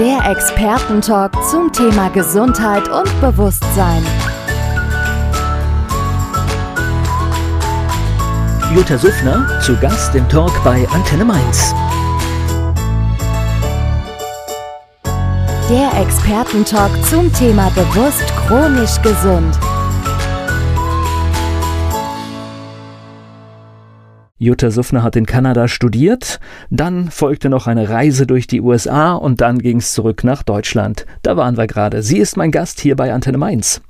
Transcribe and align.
Der 0.00 0.30
Expertentalk 0.30 1.30
zum 1.50 1.70
Thema 1.74 2.08
Gesundheit 2.08 2.88
und 2.88 3.20
Bewusstsein. 3.20 4.02
Jutta 8.74 8.96
Suffner 8.96 9.60
zu 9.60 9.76
Gast 9.76 10.14
im 10.14 10.26
Talk 10.30 10.52
bei 10.64 10.88
Antenne 10.88 11.26
Mainz. 11.26 11.74
Der 15.68 16.00
Expertentalk 16.00 16.92
zum 17.04 17.30
Thema 17.34 17.68
bewusst 17.74 18.24
chronisch 18.46 19.02
gesund. 19.02 19.54
Jutta 24.42 24.70
Suffner 24.70 25.02
hat 25.02 25.16
in 25.16 25.26
Kanada 25.26 25.68
studiert, 25.68 26.40
dann 26.70 27.10
folgte 27.10 27.50
noch 27.50 27.66
eine 27.66 27.90
Reise 27.90 28.26
durch 28.26 28.46
die 28.46 28.62
USA 28.62 29.12
und 29.12 29.42
dann 29.42 29.58
ging 29.58 29.76
es 29.76 29.92
zurück 29.92 30.24
nach 30.24 30.42
Deutschland. 30.42 31.04
Da 31.20 31.36
waren 31.36 31.58
wir 31.58 31.66
gerade. 31.66 32.02
Sie 32.02 32.16
ist 32.16 32.38
mein 32.38 32.50
Gast 32.50 32.80
hier 32.80 32.96
bei 32.96 33.12
Antenne 33.12 33.36
Mainz. 33.36 33.82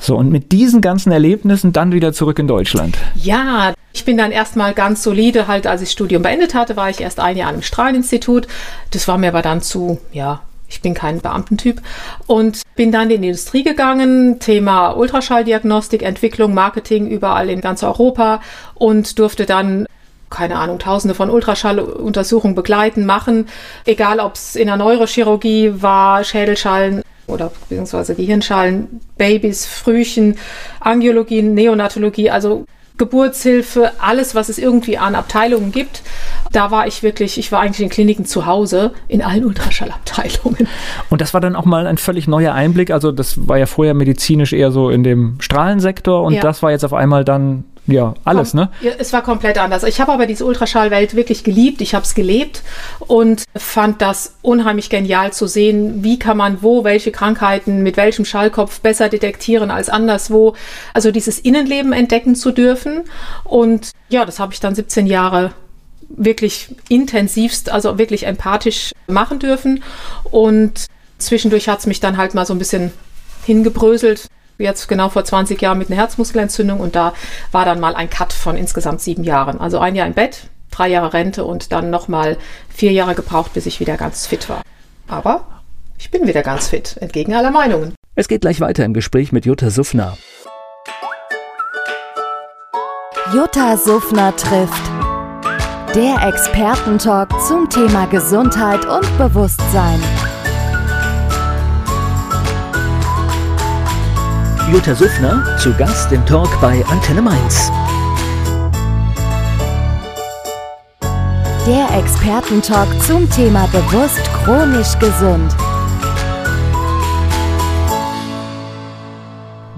So, 0.00 0.16
und 0.16 0.30
mit 0.30 0.50
diesen 0.50 0.80
ganzen 0.80 1.12
Erlebnissen 1.12 1.74
dann 1.74 1.92
wieder 1.92 2.14
zurück 2.14 2.38
in 2.38 2.48
Deutschland. 2.48 2.96
Ja, 3.16 3.74
ich 3.92 4.06
bin 4.06 4.16
dann 4.16 4.32
erstmal 4.32 4.72
ganz 4.72 5.02
solide, 5.02 5.46
halt 5.46 5.66
als 5.66 5.82
ich 5.82 5.90
Studium 5.90 6.22
beendet 6.22 6.54
hatte, 6.54 6.74
war 6.74 6.88
ich 6.88 7.02
erst 7.02 7.20
ein 7.20 7.36
Jahr 7.36 7.50
an 7.50 7.56
einem 7.56 7.62
Strahlinstitut. 7.62 8.48
Das 8.92 9.08
war 9.08 9.18
mir 9.18 9.28
aber 9.28 9.42
dann 9.42 9.60
zu, 9.60 9.98
ja, 10.12 10.40
ich 10.70 10.80
bin 10.80 10.94
kein 10.94 11.20
Beamtentyp 11.20 11.82
und 12.26 12.62
bin 12.76 12.92
dann 12.92 13.10
in 13.10 13.20
die 13.20 13.28
Industrie 13.28 13.62
gegangen, 13.62 14.38
Thema 14.40 14.92
Ultraschalldiagnostik, 14.92 16.02
Entwicklung, 16.02 16.54
Marketing 16.54 17.08
überall 17.08 17.50
in 17.50 17.60
ganz 17.60 17.82
Europa 17.82 18.40
und 18.74 19.18
durfte 19.18 19.44
dann 19.44 19.84
keine 20.30 20.56
Ahnung, 20.56 20.78
tausende 20.78 21.14
von 21.14 21.30
Ultraschalluntersuchungen 21.30 22.54
begleiten, 22.54 23.06
machen, 23.06 23.46
egal 23.84 24.20
ob 24.20 24.34
es 24.34 24.56
in 24.56 24.66
der 24.66 24.76
Neurochirurgie 24.76 25.82
war, 25.82 26.24
Schädelschallen 26.24 27.02
oder 27.26 27.52
beziehungsweise 27.68 28.14
Gehirnschalen, 28.14 29.00
Babys, 29.16 29.66
Frühchen, 29.66 30.36
Angiologie, 30.80 31.42
Neonatologie, 31.42 32.30
also 32.30 32.64
Geburtshilfe, 32.98 33.92
alles, 34.00 34.34
was 34.34 34.48
es 34.48 34.58
irgendwie 34.58 34.98
an 34.98 35.14
Abteilungen 35.14 35.70
gibt. 35.70 36.02
Da 36.50 36.70
war 36.70 36.86
ich 36.86 37.02
wirklich, 37.02 37.38
ich 37.38 37.52
war 37.52 37.60
eigentlich 37.60 37.80
in 37.80 37.90
Kliniken 37.90 38.24
zu 38.24 38.44
Hause, 38.44 38.92
in 39.06 39.22
allen 39.22 39.44
Ultraschallabteilungen. 39.44 40.66
Und 41.08 41.20
das 41.20 41.32
war 41.32 41.40
dann 41.40 41.54
auch 41.54 41.64
mal 41.64 41.86
ein 41.86 41.96
völlig 41.96 42.26
neuer 42.26 42.54
Einblick. 42.54 42.90
Also 42.90 43.12
das 43.12 43.46
war 43.46 43.56
ja 43.56 43.66
vorher 43.66 43.94
medizinisch 43.94 44.52
eher 44.52 44.72
so 44.72 44.90
in 44.90 45.04
dem 45.04 45.36
Strahlensektor 45.40 46.24
und 46.24 46.34
ja. 46.34 46.42
das 46.42 46.62
war 46.62 46.72
jetzt 46.72 46.84
auf 46.84 46.92
einmal 46.92 47.24
dann 47.24 47.64
ja, 47.88 48.14
alles, 48.24 48.50
Kom 48.52 48.60
ne? 48.60 48.70
Ja, 48.82 48.92
es 48.98 49.12
war 49.14 49.22
komplett 49.22 49.56
anders. 49.56 49.82
Ich 49.82 50.00
habe 50.00 50.12
aber 50.12 50.26
diese 50.26 50.44
Ultraschallwelt 50.44 51.16
wirklich 51.16 51.42
geliebt. 51.42 51.80
Ich 51.80 51.94
habe 51.94 52.04
es 52.04 52.14
gelebt 52.14 52.62
und 53.00 53.44
fand 53.56 54.02
das 54.02 54.34
unheimlich 54.42 54.90
genial 54.90 55.32
zu 55.32 55.46
sehen, 55.46 56.04
wie 56.04 56.18
kann 56.18 56.36
man 56.36 56.62
wo 56.62 56.84
welche 56.84 57.12
Krankheiten 57.12 57.82
mit 57.82 57.96
welchem 57.96 58.26
Schallkopf 58.26 58.80
besser 58.80 59.08
detektieren 59.08 59.70
als 59.70 59.88
anderswo. 59.88 60.54
Also 60.92 61.10
dieses 61.10 61.38
Innenleben 61.38 61.94
entdecken 61.94 62.34
zu 62.34 62.52
dürfen. 62.52 63.04
Und 63.44 63.92
ja, 64.10 64.26
das 64.26 64.38
habe 64.38 64.52
ich 64.52 64.60
dann 64.60 64.74
17 64.74 65.06
Jahre 65.06 65.52
wirklich 66.10 66.68
intensivst, 66.88 67.70
also 67.70 67.96
wirklich 67.96 68.26
empathisch 68.26 68.92
machen 69.06 69.38
dürfen. 69.38 69.82
Und 70.24 70.86
zwischendurch 71.16 71.70
hat 71.70 71.80
es 71.80 71.86
mich 71.86 72.00
dann 72.00 72.18
halt 72.18 72.34
mal 72.34 72.44
so 72.44 72.54
ein 72.54 72.58
bisschen 72.58 72.92
hingebröselt 73.46 74.28
jetzt 74.58 74.88
genau 74.88 75.08
vor 75.08 75.24
20 75.24 75.60
Jahren 75.60 75.78
mit 75.78 75.88
einer 75.88 76.00
Herzmuskelentzündung 76.00 76.80
und 76.80 76.94
da 76.94 77.14
war 77.52 77.64
dann 77.64 77.80
mal 77.80 77.94
ein 77.94 78.10
Cut 78.10 78.32
von 78.32 78.56
insgesamt 78.56 79.00
sieben 79.00 79.24
Jahren. 79.24 79.60
Also 79.60 79.78
ein 79.78 79.94
Jahr 79.94 80.06
im 80.06 80.14
Bett, 80.14 80.48
drei 80.70 80.88
Jahre 80.88 81.12
Rente 81.12 81.44
und 81.44 81.72
dann 81.72 81.90
nochmal 81.90 82.36
vier 82.68 82.92
Jahre 82.92 83.14
gebraucht, 83.14 83.54
bis 83.54 83.66
ich 83.66 83.80
wieder 83.80 83.96
ganz 83.96 84.26
fit 84.26 84.48
war. 84.48 84.62
Aber 85.06 85.46
ich 85.98 86.10
bin 86.10 86.26
wieder 86.26 86.42
ganz 86.42 86.68
fit, 86.68 86.96
entgegen 87.00 87.34
aller 87.34 87.50
Meinungen. 87.50 87.94
Es 88.14 88.28
geht 88.28 88.40
gleich 88.40 88.60
weiter 88.60 88.84
im 88.84 88.94
Gespräch 88.94 89.32
mit 89.32 89.46
Jutta 89.46 89.70
Suffner. 89.70 90.16
Jutta 93.32 93.76
Suffner 93.76 94.34
trifft. 94.34 94.90
Der 95.94 96.26
Expertentalk 96.26 97.30
zum 97.46 97.68
Thema 97.68 98.06
Gesundheit 98.06 98.84
und 98.86 99.18
Bewusstsein. 99.18 100.00
Jutta 104.72 104.94
Suffner 104.94 105.56
zu 105.56 105.72
Gast 105.72 106.12
im 106.12 106.26
Talk 106.26 106.60
bei 106.60 106.84
Antenne 106.84 107.22
Mainz. 107.22 107.70
Der 111.66 111.88
Expertentalk 111.98 112.88
zum 113.02 113.30
Thema 113.30 113.66
bewusst 113.68 114.22
chronisch 114.44 114.98
gesund. 114.98 115.56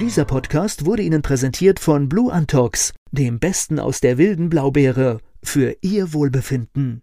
Dieser 0.00 0.24
Podcast 0.24 0.84
wurde 0.86 1.02
Ihnen 1.02 1.22
präsentiert 1.22 1.78
von 1.78 2.08
Blue 2.08 2.32
Antox, 2.32 2.92
dem 3.12 3.38
Besten 3.38 3.78
aus 3.78 4.00
der 4.00 4.18
wilden 4.18 4.50
Blaubeere, 4.50 5.20
für 5.40 5.76
Ihr 5.82 6.12
Wohlbefinden. 6.12 7.02